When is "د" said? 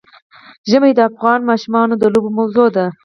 0.95-0.99, 1.97-2.03